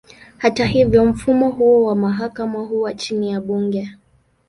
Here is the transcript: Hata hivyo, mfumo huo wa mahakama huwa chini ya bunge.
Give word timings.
Hata 0.37 0.65
hivyo, 0.65 1.05
mfumo 1.05 1.49
huo 1.49 1.83
wa 1.83 1.95
mahakama 1.95 2.59
huwa 2.59 2.93
chini 2.93 3.31
ya 3.31 3.41
bunge. 3.41 3.91